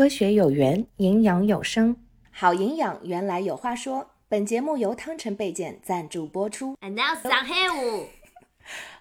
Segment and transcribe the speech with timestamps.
[0.00, 1.94] 科学有缘，营养有声，
[2.30, 4.12] 好营养原来有话说。
[4.30, 6.74] 本节目由汤臣倍健赞助播出。
[6.80, 8.06] And now 上海话。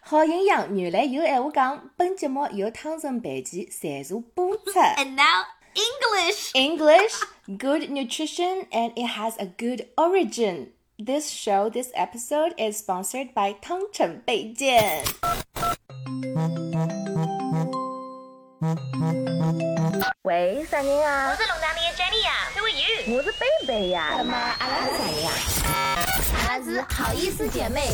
[0.02, 1.90] 好营养原来有闲话讲。
[1.96, 4.72] 本节目由汤臣倍健赞助播出。
[4.98, 6.52] And now English.
[6.54, 10.72] English, good nutrition, and it has a good origin.
[10.98, 15.06] This show, this episode is sponsored by 汤臣倍健。
[20.23, 21.31] 喂，啥人啊？
[21.31, 23.17] 我是龙达里的 Jenny 呀，Who are you？
[23.17, 24.15] 我是贝贝呀。
[24.17, 25.31] 那么阿拉是啥人呀？
[26.49, 27.87] 阿拉是好意思姐妹。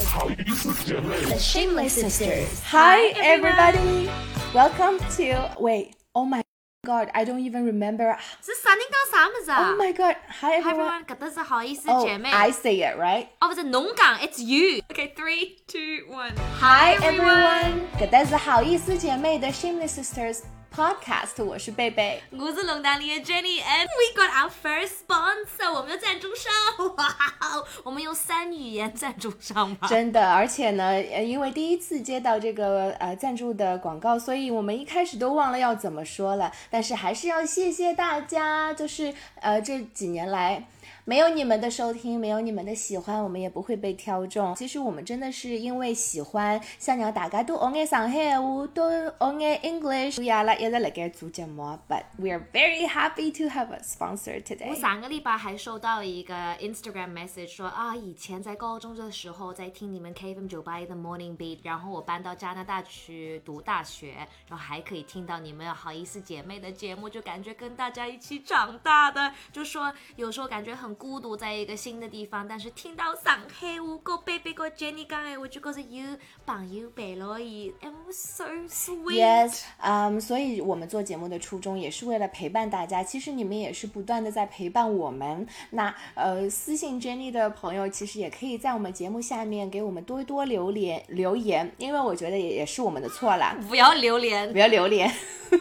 [1.26, 2.46] The Shameless Sisters.
[2.70, 4.08] Hi, everybody.
[4.54, 5.60] Welcome to.
[5.60, 5.94] Wait.
[6.12, 6.42] Oh my
[6.86, 7.08] God.
[7.12, 8.16] I don't even remember.
[8.42, 10.16] 是啥人讲啥么子啊 Oh my God.
[10.40, 11.02] Hi, Hi everyone.
[11.02, 12.30] everyone，搿搭是好意思 Oh, 姐妹。
[12.30, 13.26] I say it right.
[13.40, 16.32] 哦，不是侬讲，It's you。Okay, three, two, one.
[16.60, 17.82] Hi, everyone.
[17.98, 20.38] 搿搭是好意思姐妹的 Shameless Sisters
[20.75, 21.41] Podcast.
[21.41, 22.21] 我是贝贝。
[22.31, 26.51] 我是龙达里的 Jenny，and we got our first sponsor，我们的赞助商，
[26.97, 29.87] 哇哦，我们用三语言赞助商吗？
[29.87, 36.51] 真的，而且呢，呃，因为第一次接到这个呃赞助的广告，所以我们一开始都忘了要怎么说了。
[36.69, 40.67] 但是还是要谢谢大家，就是呃这几年来。
[41.07, 44.55] 没有你们的收听，没有你们的喜欢，我们也不会被挑中。
[44.55, 51.61] 其实我们真的是因为喜欢，想让大家都学眼上海话，都学眼 English，所以阿拉一直辣盖做节目。
[51.87, 54.67] But we are very happy to have a sponsor today.
[54.67, 64.15] 我上个礼拜还收到一个 Instagram message 说啊，以前在高中的时候在听你们 KFM 九八一的 Morning Beat，然后我搬到加拿大去读大学，
[64.49, 69.31] 然后还可以听到你们好意思姐妹的节目，就感觉跟大家一起长大的。
[69.51, 79.21] 就说有时候感觉很孤独，在一个新的地方，但是听到上海话个 baby 个 Jenny 讲的我，就觉得有朋友陪了伊，and it was so sweet。
[79.21, 83.01] Yes，嗯、所以我们做节目的初衷也是为了陪伴大家。
[83.01, 85.47] 其实你们也是不断的在陪伴我们。
[85.69, 94.57] 那呃，私信 Jenny 的朋友，其实也可以在我们节目下面给我们多多留言留言，因为我觉得也也是我们的错啦， 不要留言不。
[94.57, 95.11] 要留言。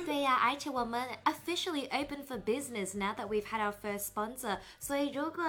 [0.07, 4.59] 对呀，而且我们 officially open for business now that we've had our first sponsor。
[4.81, 5.43] 所以如如果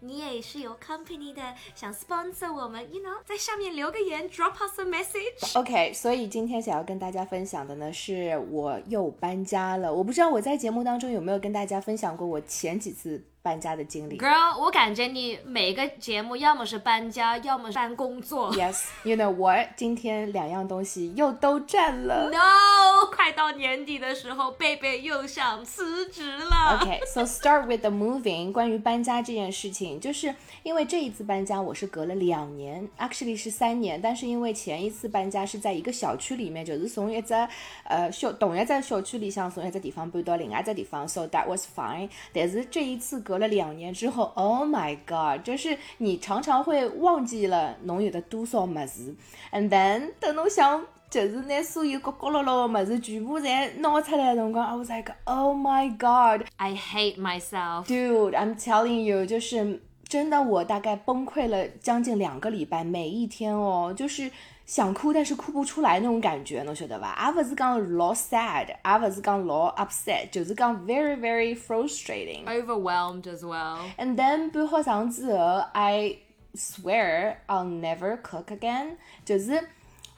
[0.00, 1.40] 你也是有 company 的
[1.72, 5.56] 想 sponsor 我们，you know，在下面留个言，drop us a message。
[5.56, 9.94] OK，所以今天想要跟大家分享的呢，是我又搬家了。
[9.94, 14.18] 我不知道我在节目当中有没有跟大家分享过我前几次搬家的经历。
[14.18, 18.52] Girl，我感觉你每个节目要么是搬家，要么是搬工作。
[18.54, 22.30] Yes，you know 我今天两样东西又都占了。
[22.30, 26.78] No，快到年底的时候，贝贝又想辞职了。
[26.82, 28.52] OK，so、start with the moving。
[28.52, 37.34] 关于搬家这件事情，就是因为这一次搬家我是隔了两年，actually 是三年，但是因为前一次搬家是在一个小区里面，就是从一只
[37.84, 42.08] 呃小同一在小区里向从一只地方搬到另外一个地方，so that was fine。
[42.32, 49.14] 但是这一次隔了两年之后，Oh my god，就是你常常会忘记了侬有的多少么子
[49.52, 50.84] ，and then 等侬想。
[51.10, 57.86] 就是拿所有角角落落的么子全部侪拿出来的辰光，I was like, oh my god, I hate myself。
[57.86, 64.30] dude, I'm telling you，就是真的，我大概崩溃了将近两个礼拜，每一天哦，就是
[64.70, 67.26] 想哭，但是哭不出来那种感觉，侬晓得伐？
[67.26, 72.44] 也勿是讲老 sad，也勿是讲老 upset，就是讲 very very frustrating。
[72.44, 73.78] Overwhelmed as well。
[73.98, 76.18] And then 搬好床之后，I
[76.54, 78.90] swear I'll never cook again。
[79.24, 79.60] 就是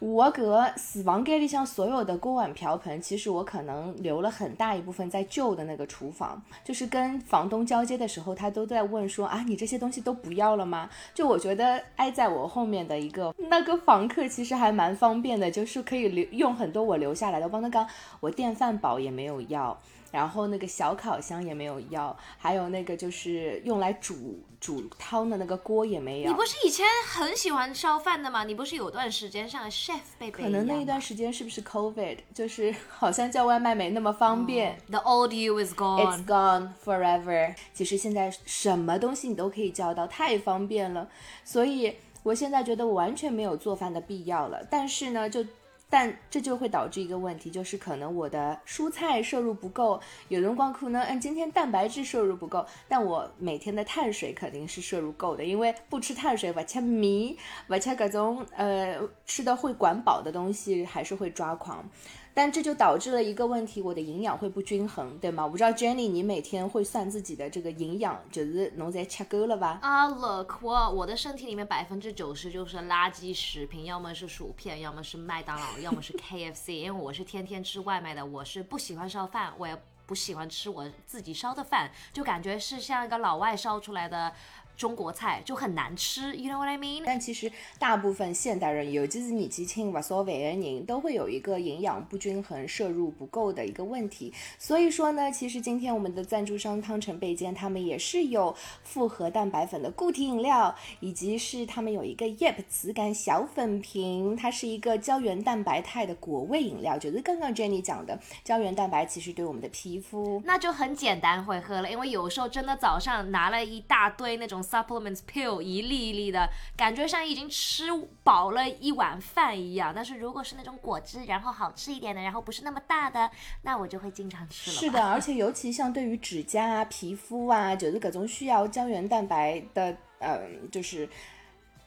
[0.02, 6.42] 我搿个厨房间里向所有的锅碗瓢盆，其实我可能留了很大一部分在旧的那个厨房。
[6.64, 10.91] 就是跟房东交接的时候，他都在问说啊，你这些东西都不要了吗？
[11.14, 17.46] 就我觉得挨在我后面的一个那个房客其实还蛮方便的，就是可以留用很多我留下来的。
[17.46, 17.86] 我帮他讲，
[18.18, 19.78] 我电饭煲也没有要。
[20.12, 26.30] 然后那个小烤箱也没有要，还有那个就是用来煮煮汤的那个锅也没有。
[26.30, 28.44] 你不是以前很喜欢烧饭的吗？
[28.44, 34.78] 你不是有段时间像 chef 贝贝可能那一段时间是不是 COVID，就是 好像叫外卖没那么方便。
[34.88, 36.26] The old you is gone It's。
[36.26, 37.54] gone forever。
[37.72, 41.08] 其实现在什么东西你都可以叫到，太方便了。
[41.42, 44.62] 所以我现在觉得我完全没有做饭的必要了。
[44.70, 45.44] 但是呢，就
[45.92, 57.36] 但这就会导致一个问题，就是可能我的蔬菜摄入不够，有人光可能嗯今天蛋白质摄入不够，但我每天的碳水肯定是摄入够的，因为不吃碳水，不吃米，
[57.66, 61.84] 不吃各种呃吃的会管饱的东西，还是会抓狂。
[62.34, 65.44] 但这就导致了一个问题，我的营养会不均衡，对吗？
[65.44, 69.78] 我不知道 Jenny，你每天会算自己的这个营养，就是侬在吃够了吧？
[69.82, 76.72] 啊、l o o k 我我的身体里面百分之九十就是垃圾食品，要么是薯片，要么是麦当劳，要么是 KFC。
[76.72, 79.76] 因为我是天天吃外卖的，我是不喜欢烧饭，我也
[80.06, 84.32] 不喜欢吃我自己烧的饭，就感觉是像一个老外烧出来的。
[84.77, 87.03] 中国菜就很难吃，You know what I mean？
[87.04, 94.33] 但其实大部分现代人，尤其是年纪轻、不少肥的人，都会有一个营养不均衡、摄入不够的一个问题。
[94.59, 106.98] 所以说呢，其实今天我们的赞助商汤臣倍健，他们也是有复合蛋白粉的固体饮料，以及是他们有一个 Yep 磁感小粉瓶，它是一个胶原蛋白肽的果味饮料。
[106.98, 114.61] 就是刚刚 Jenny 讲的，胶原蛋白其实对我们的皮肤那就很简单会喝了，因为有时候真的早上拿了一大堆那种。
[114.62, 117.84] Supplements pill 一粒一粒的感觉像已经吃
[118.22, 123.30] 饱了一碗饭一样，但是如果是那种果汁，然后好吃一点的，然后不是那么大的，
[123.62, 124.76] 那我就会经常吃了。
[124.76, 131.08] 是的，而且尤其像对于指甲啊、皮肤啊，就是各种需要胶原蛋白的，呃，就是。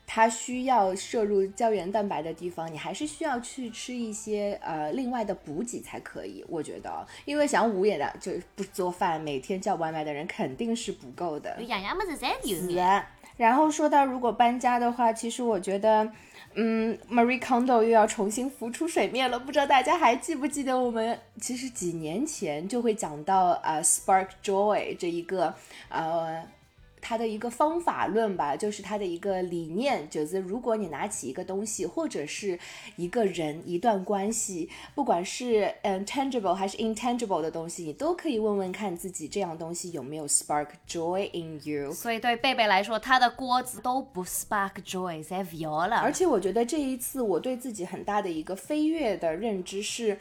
[0.08, 6.46] 它需要摄入胶原蛋白的地方，你还是需要去吃一些呃另外的补给才可以。
[6.48, 11.60] 我觉得，因为想五也的就不做饭，每天叫外卖的人肯定是不够的。
[11.64, 13.04] 样样么子在有是。
[13.36, 16.10] 然后说到如果搬家的话，其实我觉得，
[16.54, 19.40] 嗯，Marie Kondo 又要重新浮出水面了。
[19.40, 25.54] 不知道大家还记不记得我们其实几年前就会讲到呃 Spark Joy 这一个
[25.90, 26.44] 呃。
[27.08, 32.58] 他的一个方法论吧，就是他的一个理念，就是如果你拿起一个东西，或者是
[32.96, 41.92] 一个人、一段关系，不管是嗯 tangible 还是 intangible 的东西，你都可以问问看自己，这样东西有没有 spark joy in you。
[41.92, 46.02] 所以对贝贝来说，他的锅子都不 spark joy，在 viola。
[46.02, 50.18] 而且我觉得这一次我对自己很大的一个飞跃的认知是。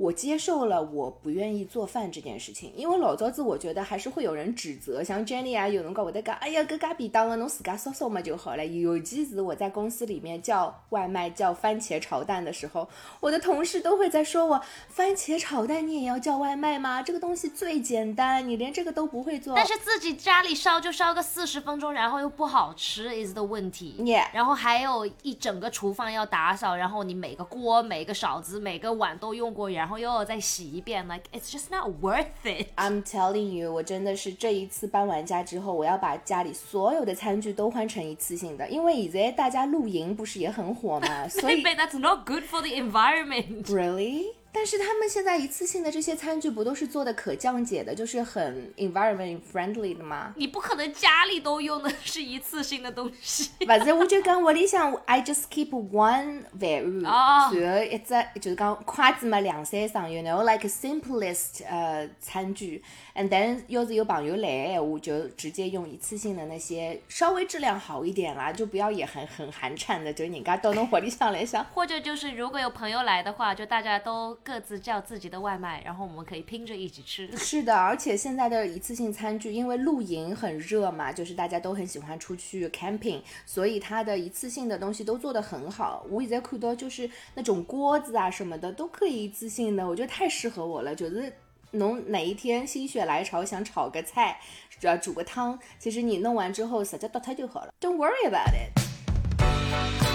[0.00, 8.64] 我接受了我不愿意做饭这件事情，因为老早子我觉得还是会有人指责，像 Jenny 啊，有人跟我在讲，哎呀，搿咖便当啊，侬自家烧烧嘛就好了。
[8.64, 12.88] 尤其是我在公司里面叫外卖叫番茄炒蛋的时候，
[13.20, 17.02] 我的同事都会在说我番茄炒蛋你也要叫外卖吗？
[17.02, 19.54] 这个东西最简单，你连这个都不会做。
[19.54, 23.96] 但是自己家里烧就烧个四十分钟，然后又不好吃，is the 问题。
[23.98, 29.89] Yeah，然后还有一整个厨房要打扫，然后你每个锅、每个勺子、每个碗都用过，然后。
[29.89, 32.67] 然后又要再洗一遍，like it's just not worth it.
[32.75, 43.65] I'm telling you，我真的是这一次搬完家之后，我要把家里所有的餐具都换成一次性的，因为以前大家露营不是也很火嘛，所以 that's not good for the environment.
[43.65, 44.33] Really?
[44.52, 50.34] 但是他们现在一次性的这些餐具不都是做的可降解的，就是很 environment friendly 的吗？
[50.36, 53.50] 你不可能家里都用的是一次性的东西。
[53.60, 57.02] 不是，我就讲我里向 I just keep one 饭碗，
[57.60, 62.82] 然后一只就是讲筷子嘛，两三双，you know like simplest 呃餐具。
[63.14, 71.64] And then 要是有朋友来，我就直接用一次性的那些稍微质量好一点啦，就不要也很很寒碜的，就人家到侬火里向来上。
[71.72, 74.36] 或者就是如果有朋友来的话，就大家都。
[74.42, 77.30] 各自叫自己的外卖，然后我们可以拼着一起吃。
[77.38, 86.04] 是的，而且现在的一次性餐具，因为露营很热嘛，就是大家都很喜欢出去 camping，所以它的一次性的东西都做得很好。
[86.10, 90.94] 我也在看到，就是那种锅子啊什么的都可以一次性的，我觉得太适合我了。
[90.94, 91.32] 就是
[91.72, 94.40] 侬哪一天心血来潮想炒个菜，
[94.80, 97.72] 主要煮个汤，其实你弄完之后直接倒它就好了。
[97.80, 100.09] Don't worry about it。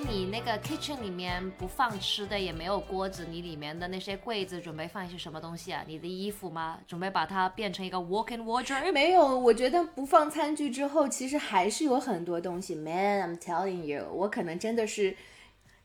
[0.00, 5.84] 你那个 kitchen 里面不放吃的，也没有锅子，你里面的那些柜子准备放一些什么东西啊？
[5.86, 6.78] 你的衣服吗？
[6.86, 8.92] 准备把它变成一个 walk-in wardrobe？
[8.92, 12.74] 没有，我觉得不放餐具之后，其实还是有很多东西。
[12.74, 15.16] Man，I'm telling you，我可能真的是。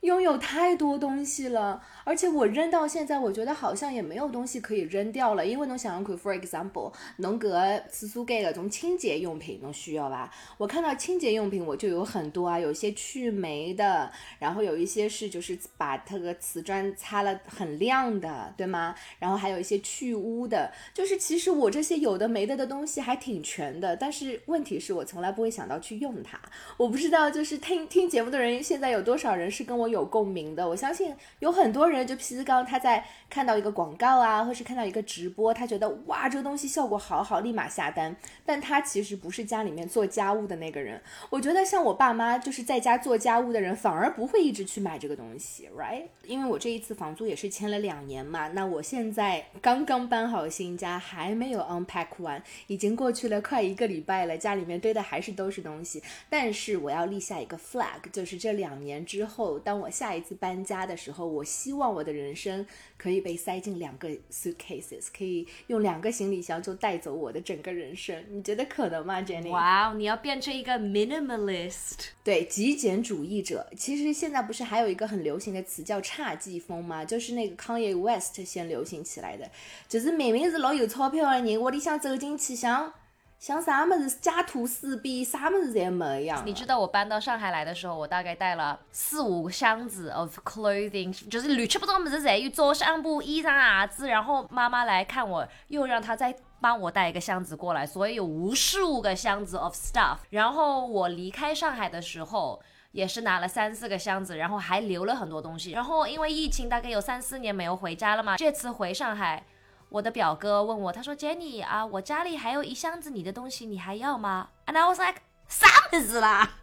[0.01, 5.45] 拥有太多东西了，而且我扔到现在，我觉得好像也没有东西可以扔掉了。
[5.45, 10.33] 因为侬想想看，for example，侬搿厕所间搿种清洁用品，侬需要吧？
[10.57, 18.95] 我看到清洁用品我就有很多啊，有些去霉的，然后有一些是就是把它个瓷砖擦了很亮的，对吗？
[19.19, 26.39] 然后还有一些去污的，就是其实我这些有的没的的东西还挺全的，但是问题是我从来不会想到去用它。
[26.77, 29.88] 我不知道就是听听节目的人现在有多少人是跟我。
[29.89, 38.15] 有共鸣的，我相信有很多人，就皮子刚他在看到一个广告啊，或是看到一个直播，他觉得哇，这个东西效果好好，立马下单。
[38.45, 41.01] 但他其实不是家里面做家务的那个人。
[41.29, 46.03] 我觉得像我爸妈就是在家做家务的人，反而不会一直去买这个东西，right？
[46.25, 56.01] 因为我这一次房租也是签了两年嘛，那我现在刚刚搬好新家，还没有 unpack 完，已经过去了快一个礼拜了，家里面堆的还是都是东西。
[56.29, 62.67] 但是我要立下一个 flag，就是这两年之后，当当我下一次搬家的时候，我希望我的人生
[62.97, 68.21] 可以被塞进两个 suitcases，可以用两个行李箱就带走我的整个人生。
[68.29, 69.49] 你觉得可能吗，Jenny？
[69.51, 72.09] 哇哦，你要变成一个 minimalist。
[72.25, 73.65] 对，极简主义者。
[73.77, 77.05] 其实现在不是还有一个很流行的词叫侘寂风吗？
[77.05, 79.49] 就是那个 Kanye West 先流行起来的，
[79.87, 82.93] 就是明明是老有钞票的人，我里想走进去像。
[83.39, 86.43] 像啥么子家徒四壁，啥么子侪没一样。
[86.45, 94.09] 你知道我搬到上海来的时候，我大概带了四五个箱子 of clothing，就是乱七八糟么子侪有，照相布、衣裳、鞋子。
[94.09, 100.17] 然后妈妈来看我，又让她再帮我带一个箱子过来，所以有无数个箱子 of stuff。
[100.31, 105.71] 然后我离开上海的时候，也是拿了三四个箱子，然后还留了很多东西。
[105.71, 109.41] 然后因为疫情，大概有三四年没有回家了嘛，这次回上海。
[109.89, 116.57] 我的表哥问我，他说：“Jenny 啊，我家里还有一箱子你的东西，你还要吗？”And I was like，啥意思啦？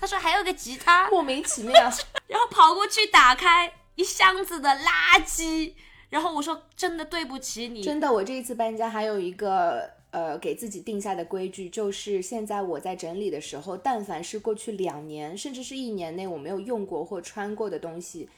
[0.00, 1.74] 他说还有个吉他，莫名其妙，
[2.26, 5.74] 然后跑过去打开一箱子的垃圾，
[6.10, 18.28] 然后我说：“真的对不起你。”真的，我这一次搬家还有一个呃给自己定下的规矩，就是现在我在整理的时候，但凡是过去两年甚至是一年内我没有用过或穿过的东西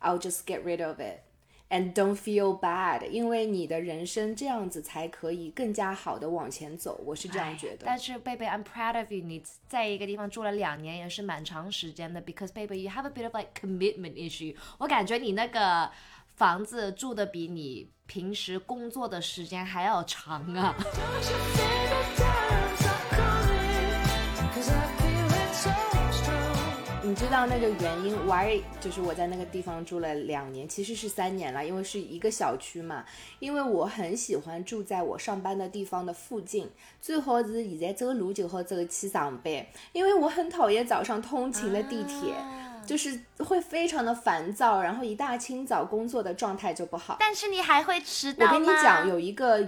[0.00, 1.25] ，I'll just get rid of it。
[1.68, 7.78] And don't feel bad，因为你的人生这样子才可以更加好的往前走，我是这样觉得。
[7.84, 14.54] 但是贝贝，I'm proud of you，你在一个地方住了两年也是蛮长时间的，because baby you have a bit of like commitment issue。
[14.78, 15.90] 我感觉你那个
[16.36, 20.72] 房子住的比你平时工作的时间还要长啊。
[27.06, 28.60] 你知道那个原因？Why？
[28.80, 33.04] 就是我在那个地方住了两年，其实是三年了，因为是一个小区嘛。
[33.38, 36.68] 因为我很喜欢住在我上班的地方的附近，
[37.00, 39.64] 最好是现在走路就好走去上班。
[39.92, 42.34] 因为我很讨厌早上通勤的地铁，
[42.84, 47.18] 就是会非常的烦躁，然后一大清早工作的状态就不好。
[47.20, 49.64] 但是你还会迟到我跟你讲，有一个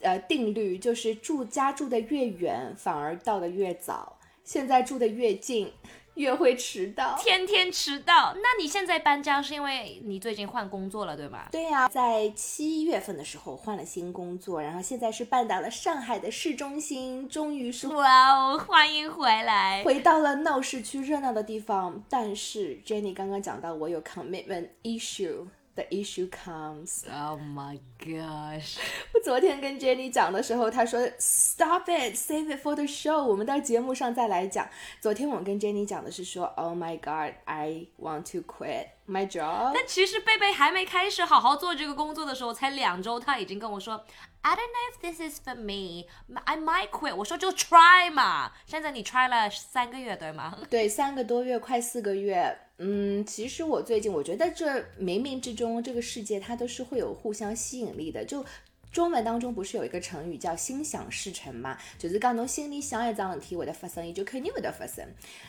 [0.00, 4.16] 呃定律，就是住家住的越远，反而到的越早。
[4.42, 5.70] 现在住的越近。
[6.18, 8.34] 越会迟到，天天迟到。
[8.34, 11.48] 那你现在搬家是因为你最近换工作了，对吧？
[11.52, 22.02] 对呀，在七月份的时候换了新工作，然后现在是搬到了上海的市中心，终于是哇哦，欢迎回来，回到了闹市区热闹的地方。
[22.08, 25.46] 但是 Jenny 刚刚讲到我有 commitment issue。
[25.77, 27.03] The issue comes.
[27.07, 28.77] Oh my gosh!
[29.11, 33.23] 我昨天跟 Jenny 讲的时候，她说 Stop it, save it for the show.
[33.23, 34.69] 我们到节目上再来讲。
[35.01, 39.71] 昨天我跟 Jenny 讲的是说，Oh my God, I want to quit my job.
[39.73, 44.05] 但其实贝贝还没开始好好做这个工作的时候，才两周，他已经跟我说，
[44.41, 46.05] I don't know if this is for me.
[46.43, 47.15] I might quit.
[47.15, 48.51] 我说就 try 嘛。
[48.67, 50.55] 现在你 try 了三个月，对吗？
[50.69, 52.59] 对，三个多月，快四个月。
[52.78, 58.24] 嗯，其实我最近我觉得这冥冥之中，这个世界它都是会有互相吸引力的。
[58.24, 58.44] 就
[58.90, 61.76] 中文当中不是有一个成语叫心想事成嘛？
[61.98, 65.04] 就是讲侬心里想一桩事体会得发生，也就肯定会得发生。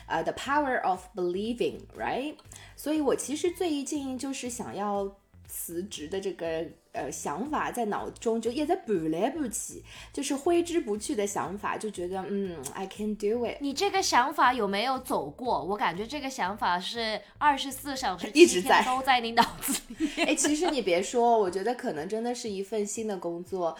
[0.06, 2.34] 呃，the power of believing，right？
[2.76, 5.16] 所以我其实最近就是想要。
[5.52, 9.82] 辞职的这个呃想法在脑中就一直搬来搬去，
[10.12, 13.58] 就是挥之不去的想法，就觉得嗯，I can do it。
[13.60, 15.64] 你这个想法有没有走过？
[15.64, 20.10] 我感觉这个想法是二十四小时 一直在都在你脑子里。
[20.26, 23.76] 哎，其实你别说，我觉得可能真的是一份新的工作，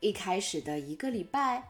[0.00, 1.62] 一开始的一个礼拜，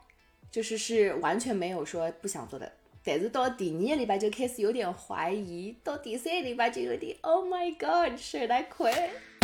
[0.49, 2.71] 就是是完全没有说不想做的。
[3.03, 9.36] 但是到第二个礼拜就开始有点怀疑，到第三个礼拜就有点 Oh my God，should I quit？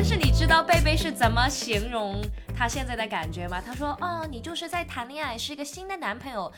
[0.00, 2.22] 但是你知道贝贝是怎么形容
[2.56, 3.60] 他现在的感觉吗？
[3.60, 6.52] 他说：“哦，你就是在谈恋爱，是一个新的男朋友，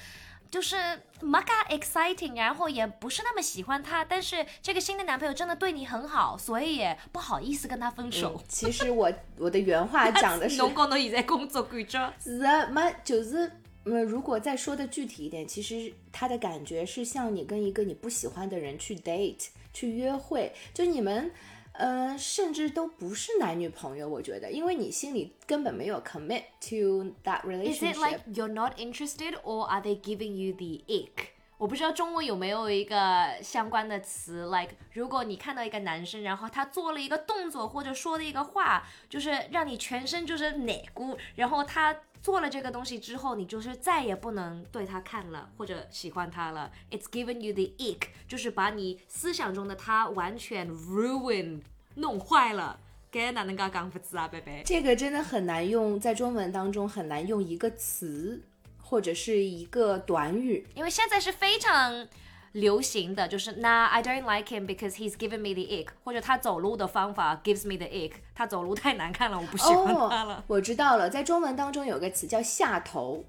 [0.50, 0.76] 就是
[1.22, 13.50] mega exciting，然后也不是那么喜欢他，但是这个新的男朋友真的对你很好，所以也不好意思跟他分手。”其实我我的原话讲的是，侬讲侬现在工作感觉是啊，嘛就是，
[13.86, 21.32] 嗯，如果再说的具体一点，其实他的感觉是像你跟一个你不喜欢的人去 date 去约会，就你们。
[21.72, 27.74] 呃，甚至都不是男女朋友，我觉得，因为你心里根本没有 commit to that relationship。
[27.74, 31.39] Is it like you're not interested, or are they giving you the ick？
[31.60, 41.94] 我不知道中文有没有一个相关的词，like 如果你看到一个男生，然后他做了一个动作或者说了一个话，就是让你全身就是奶咕，然后他。
[42.22, 46.70] 做了这个东西之后，你就是再也不能对他看了或者喜欢他了。
[46.90, 51.62] It's given you the ick，就是把你思想中的他完全 ruin
[51.94, 52.78] 弄坏了。
[53.10, 54.62] 该哪能讲不字啊，贝贝？
[54.66, 58.42] 这个真的很难用，在中文当中很难用一个词。
[58.90, 60.66] 或者是一个短语。
[60.74, 62.06] 因为现在是非常
[62.52, 70.34] 流行的，就是那 I don't like him because he's given me the ick，或者他走路的方法 gives me the ick，他走路太难看了，我不喜欢他了。
[70.34, 73.24] 哦，我知道了，在中文当中有个词叫下头，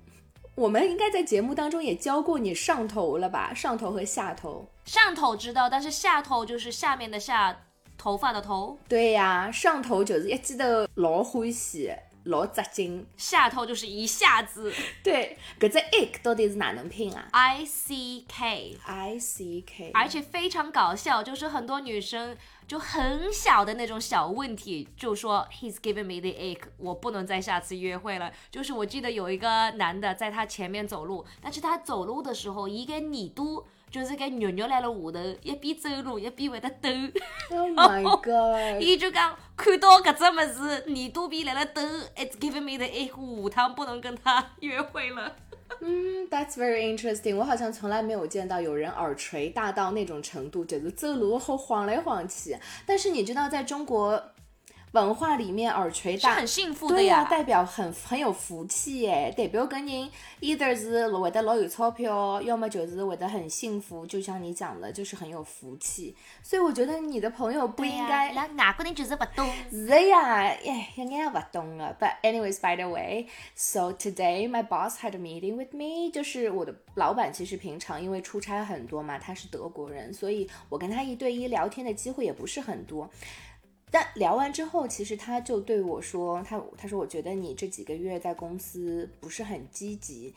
[0.56, 3.53] 我们应该在节目当中也教过你上头了吧？
[3.53, 4.68] 上头和下头。
[4.86, 7.56] 上头知道，但是下头就是下面的下，
[8.00, 8.80] 头发的头。
[8.89, 10.65] 对呀，上头就是一记头
[10.96, 13.06] 老欢喜、老扎劲。
[13.18, 14.74] 下头就是一下子。
[15.04, 18.78] 对，搿只 ick 到底是哪能拼啊？I C K。
[18.86, 19.92] I C K。
[19.94, 22.38] 而且非常搞笑，就是很多女生
[22.68, 28.32] 就很小的那种小问题，就说 He's giving me the ick，我不能再下次约会了。
[28.50, 36.90] 就是我记得有一个男的在他前面走路，但是他走路的时候，一个耳朵就是个肉肉来了下头，一边走路一边会得抖。
[37.50, 38.82] Oh my god！
[38.82, 41.82] 伊就讲看到搿只物事，耳朵边来了抖
[42.16, 45.36] ，It's giving me the ick，下趟不能跟他约会了。
[45.82, 47.36] 嗯，That's very interesting。
[47.36, 52.58] 我好像从来没有见到有人耳垂大到那种程度，就是走路后晃来晃去。
[52.86, 54.22] 但是你知道，在中国
[54.92, 60.10] 文化里面，耳垂大是很幸福的对呀、呀代表很很有福气耶，代表跟人
[60.42, 64.06] either 是会得老有钞票，要么就是会得很幸福。
[64.06, 66.14] 就像你讲的，就是很有福气。
[66.44, 68.34] 所以我觉得你的朋友不应该。
[68.34, 69.50] 那外国人就是不懂。
[69.70, 71.96] 是的呀，哎，一眼也不懂了。
[71.98, 83.10] But anyways, by the way, so today my boss had a meeting with me，就是我的老板其实平常因为出差很多嘛，他是德国人，所以我跟他一对一聊天的机会也不是很多。
[83.92, 90.34] 但聊完之后，其实他就对我说，他他说我觉得你这几个月在公司不是很积极，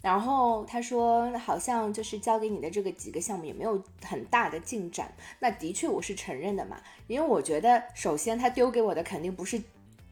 [0.00, 5.12] 然后他说好像就是交给你的这个几个项目也没有很大的进展。
[5.40, 9.60] 那的确我是承认的嘛，因为我觉得首先他丢给我的肯定不是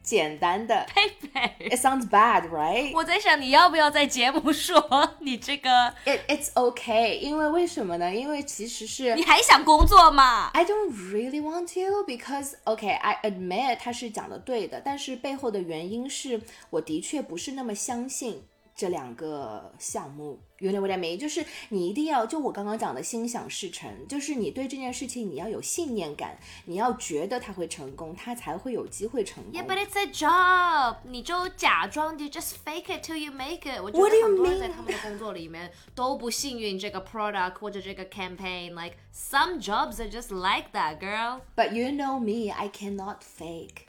[0.03, 1.69] 简单的佩佩。
[1.69, 2.91] ，It sounds bad, right?
[2.93, 8.13] 我在想你要不要在节目说你这个，It it's okay，因为为什么呢？
[8.13, 16.41] 因为其实是你还想工作吗？I don't really want to because okay, I admit 他是讲的对的，但是背后的原因是
[16.71, 18.43] 我的确不是那么相信
[18.80, 20.38] 这两个项目。
[20.58, 29.52] 原来我在没，就是你一定要就我刚刚讲的心想事成，就是你对这件事情你要有信念感，你要觉得它会成功，它才会有机会成功。
[29.52, 30.96] Yeah, but it's a job.
[31.04, 33.82] 你就假装，you just fake it till you make it.
[33.82, 34.72] 我觉 What do 得 you 很多人在 mean?
[34.72, 38.70] 他们的工作里面都不幸运这个 product 或者这个 campaign.
[38.70, 41.40] Like some jobs are just like that, girl.
[41.54, 43.88] But you know me, I cannot fake.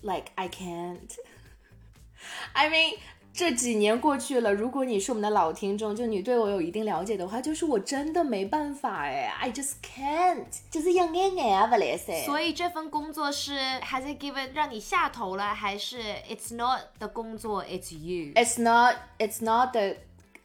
[0.00, 1.16] Like I can't.
[2.52, 2.98] I mean.
[3.31, 12.25] 这几年过去了，如果你是我们的老听众，就你对我有一定了解的话，就是我真的没办法哎，I just can't，就是一眼眼啊不来噻。
[12.25, 18.95] 所以这份工作是 has it given 让你下头了，还是 it's not 的工作，it's you？It's not.
[19.19, 19.95] It's not the.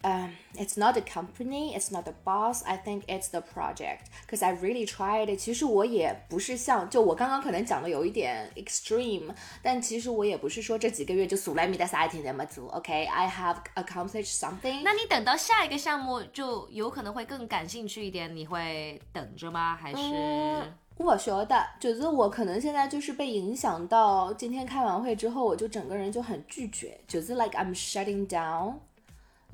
[0.04, 1.76] Um, it's not the company.
[1.76, 2.63] It's not the boss.
[2.63, 4.04] I think it's the project.
[4.30, 5.36] Cause I really tried.
[5.36, 9.30] 其实我也不是像就我刚刚可能讲的有一点 extreme，
[9.62, 12.69] 但其实我也不是说这几个月就数来米的啥一天那么做。
[12.69, 14.84] OK，I、have accomplished something.
[14.86, 19.76] 那你等到下一个项目就有可能会更感兴趣一点，你会等着吗？
[19.76, 19.98] 还是？
[19.98, 28.76] 嗯我晓得，就是我可能现在就是被影响到，今天开完会之后，我就整个人就很拒绝，就是 like I'm shutting down。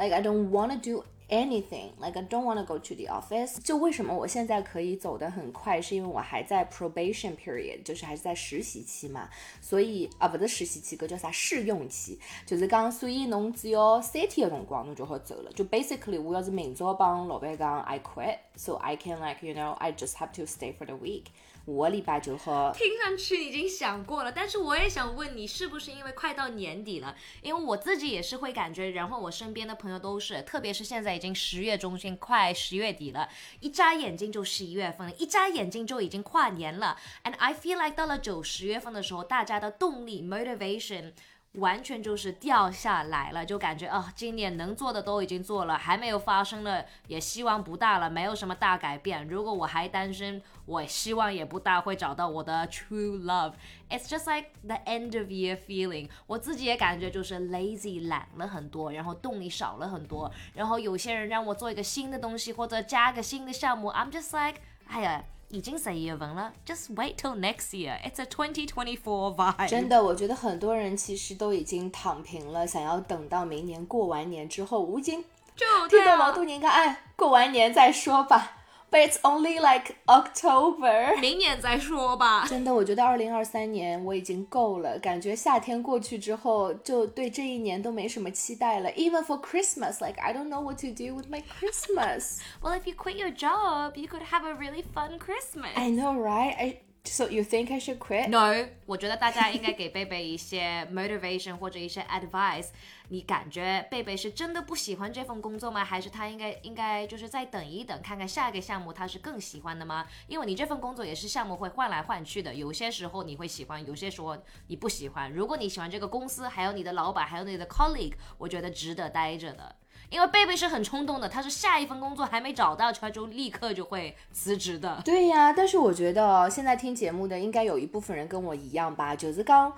[0.00, 1.92] Like I don't want to do anything.
[1.98, 3.58] Like I don't want to go to the office.
[3.62, 9.28] 就为什么我现在可以走得很快，是因为我还在 probation period，就是还是在实习期嘛。
[9.60, 12.18] 所以啊，不是实习期，搿叫啥试用期？
[12.44, 15.52] 就是讲，所以侬只要三天的辰光，侬就好走了。
[15.52, 20.96] 就 basically，我要是明朝帮老板讲 I quit，so I can like you know I just have to stay for the
[20.96, 21.26] week。
[21.66, 22.72] 我礼拜就好。
[22.72, 27.14] 听上去已经想过了，但是我也想问你，是不是因为快到年底了？
[27.42, 33.28] 因为我自己也是会感觉，然后我身边的朋友都是，特别是现在已经十月中旬，快十月底了，
[33.60, 36.96] 一眨眼睛就十一月份了，一眨眼睛就已经跨年了。
[37.24, 41.12] And I feel like 到了九十月份的时候，大家的动力 motivation。
[41.54, 49.26] 完全就是掉下来了，就感觉啊、今年能做的都已经做了，还没有发生的也希望不大了，没有什么大改变。
[49.26, 53.54] 如果我还单身，我希望也不大会找到我的 true love。
[53.88, 56.08] It's just like the end of year feeling。
[56.28, 60.30] 我自己也感觉就是 lazy 懒了很多，然后动力少了很多。
[60.54, 65.24] 然后有些人让我做一个新的东西或者加个新的项目，I'm just like，哎呀。
[65.50, 68.00] 已经十一月份了，just wait till next year.
[68.02, 69.68] It's a 2024 vibe.
[69.68, 74.80] 真的，我觉得很多人其实都已经躺平了，想要等到明年过完年之后。
[74.80, 75.24] 我已经
[75.56, 78.59] 就听到老多人讲，哎，过完年再说吧。
[78.91, 81.19] But it's only like October。
[81.19, 82.45] 明年再说吧。
[82.47, 88.89] 真的，我觉得二零二三年我已经够了，感觉夏天过去之后，就对这一年都没什么期待了。
[88.91, 92.37] Even for Christmas, like I don't know what to do with my Christmas.
[92.61, 95.73] Well, if you quit your job, you could have a really fun Christmas.
[95.75, 96.55] I know, right?
[96.55, 98.28] I so you think I should quit?
[98.28, 102.68] No，我觉得大家应该给贝贝一些 motivation 或者一些 advice。
[103.08, 105.84] 你感觉贝贝是真的不喜欢这份工作吗？
[105.84, 110.06] 还是他应该应该就是再等一等，看看下一个项目他是更喜欢的吗？
[110.28, 114.36] 因为你这份工作也是项目会换来换去的，有些时候你会喜欢，有些时候
[114.68, 115.32] 你不喜欢。
[115.32, 119.74] 如果你喜欢这个公司，还有你的老板，还有你的 colleague，我觉得值得待着的。
[120.08, 125.02] 因为贝贝是很冲动的，他是下一份工作还没找到，他就立刻就会辞职的。
[125.04, 129.72] 对呀，但是我觉得现在听节目的应该有一部分人跟我一样吧，就是讲，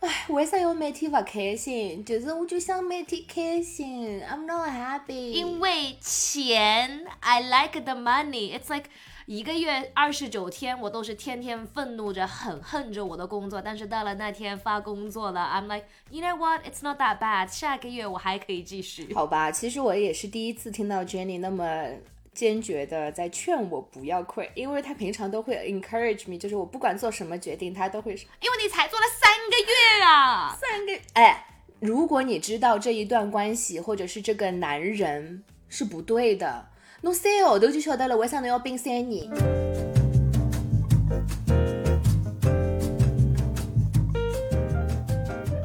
[0.00, 2.04] 唉，为啥要每天不开心？
[2.04, 5.30] 就是我就想每天开心，I'm not happy。
[5.30, 8.58] 因为钱，I like the money.
[8.58, 8.90] It's like
[9.26, 13.62] 一个月二十九天，我都是天天愤怒着、很恨着我的工作。
[13.62, 16.66] 但是到了那天发工作了，I'm like, you know what?
[16.66, 17.48] It's not that bad.
[17.48, 19.12] 下个月我还可以继续。
[19.14, 21.86] 好吧，其实我也是第一次听到 Jenny 那么
[22.34, 30.56] 坚决的在劝我不要 quit，因为她平常都会 encourage me，就是我不管做什么决定，她都会说因为你才做了三个月啊。
[30.60, 31.46] 三个哎，
[31.78, 36.66] 如果你知道这一段关系或者是这个男人是不对的，
[37.04, 39.28] 侬三个号头就晓得了，为啥侬要冰三年？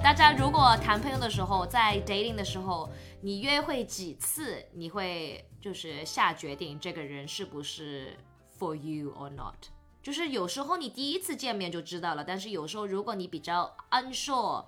[0.04, 2.90] 大家如果谈朋友的时候，在 dating 的时候，
[3.22, 8.18] 你约会几次，你会就是下决定这个人是不是
[8.60, 9.68] for you or not。
[10.02, 14.66] 就是有时候你第一次见面就知道了，但是有时候如果你比较 unsure，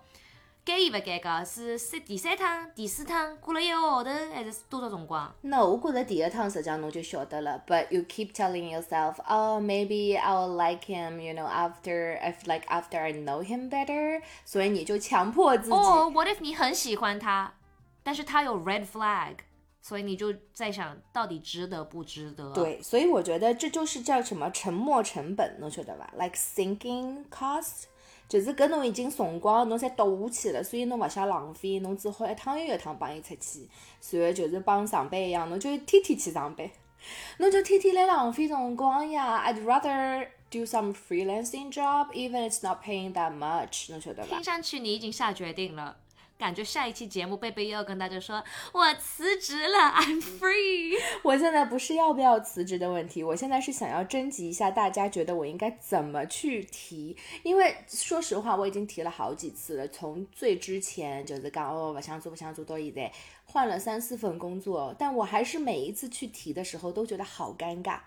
[0.69, 5.33] 介意不介个是三第三趟、第四趟过了一个号头，还是多少辰光？
[5.41, 12.67] 那我觉得第一趟实际上侬就晓得了，but you keep telling yourself, oh maybe I will like him, you know, after if like
[12.67, 15.71] after I know him better，所以你就强迫自己。
[15.71, 17.51] 哦、w h a t if 你很喜欢他，
[18.03, 19.37] 但是他有 red flag，
[19.81, 27.85] 所以你就在想到底值得不值得？，对，所以我觉得这就是叫什么沉没成本，侬晓得吧？Like sinking cost，
[28.29, 33.67] 就是搿侬已经辰光侬侪赌下去了，所以侬勿想浪费，侬只好一趟又一趟帮伊出去，
[34.19, 36.69] 然后就是帮上班一样，侬就天天去上班，
[37.39, 39.43] 侬就天天来浪费辰光呀。
[39.43, 44.43] I'd rather do some freelancing job, even it's not paying that much，侬晓得伐听？
[44.43, 45.97] 上去你已经下决定了。
[46.39, 50.97] 感觉下一期节目贝贝又要跟大家说，我辞职了，I'm free。
[51.21, 63.11] 我现在不是要不要辞职的问题，我现在是想要征集一下大家觉得我应该怎么去提，因为说实话我已经提了好几次了，从最之前就是讲哦不想做不想做到现在
[63.51, 67.97] 换了三四份工作，但我还是每一次去提的时候都觉得好尴尬，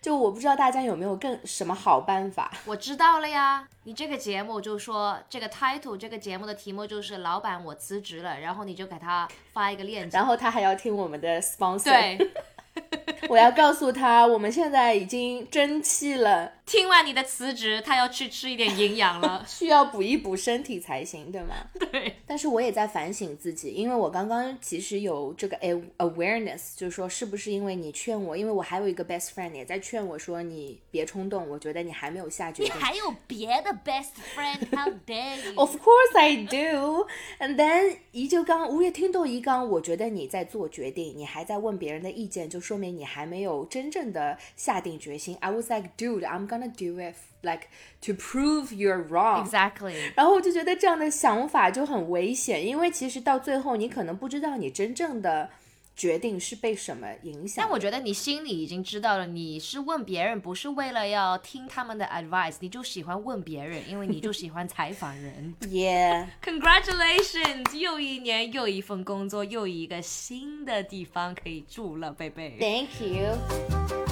[0.00, 2.52] 就我不知道大家有没有更什么好办法。
[2.64, 10.16] 我知道了呀，你这个节目就说这个 title，这个节目的题目就是老板我辞职了，然后你就给他发一个链接。
[10.16, 12.32] 然后他还要听我们的 sponsor，对，
[13.32, 19.42] 我要告诉他我们现在已经争气了，听完你的辞职，他要去吃一点营养了。
[19.48, 21.54] 需要补一补身体才行，对吗？
[21.90, 25.56] 对，但是我也在反省自己，因为我刚刚其实有这个
[25.96, 32.74] awareness，就是说是不是因为你劝我，因为我还有一个 best friend 也在劝我说你别冲动，我觉得你还没有下决定。
[32.76, 37.06] 你还有别的 best friend？How dare you？Of course I do.
[37.38, 45.36] And then 姨就刚，我也听到一刚，我觉得你在做决定，你还在问别人的意见，就说明你还没有真正的下定决心。
[45.40, 47.68] I was like, dude, I'm gonna do it, like
[48.02, 49.46] to prove you're wrong.
[49.46, 50.12] Exactly。
[50.16, 55.50] 然后我就觉得这样的想法就很危险，因为其实到最后你可能不知道你真正的
[55.94, 57.62] 决定是被什么影响。
[57.64, 65.54] 但我觉得你心里已经知道了，你是问别人，不是为了要听他们的 advice，你就喜欢问别人，因为你就喜欢采访人。
[65.62, 72.56] Yeah，Congratulations， 又一年又一份工作，又一个新的地方可以住了，贝贝。
[72.58, 74.11] Thank you。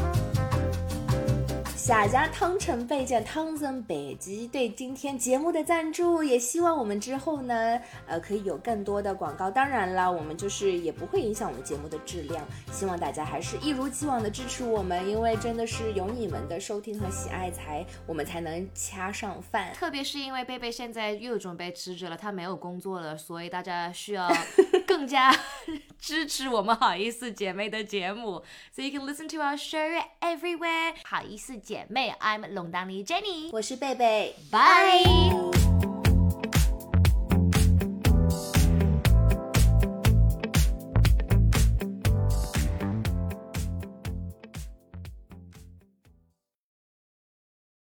[1.91, 9.51] 谢谢汤臣倍健、汤森北极对今天节目的赞助，也希望我们之后呢，呃，可以有更多的广告。
[9.51, 19.73] 当然啦，我们就是也不会影响我们节目的质量，希望大家还是一如既往的支持我们，因为真的是有你们的收听和喜爱才，我们才能掐上饭。
[19.75, 24.31] 特别是因为贝贝现在又准备辞职了，他没有工作了，所以大家需要
[24.87, 25.35] 更加
[26.01, 28.43] 支持我们好意思姐妹的节目。
[28.73, 30.95] So you can listen to our show everywhere。
[31.05, 33.51] 好意思姐妹，I'm 龙当妮 Jenny。
[33.53, 35.50] 我是贝贝，拜。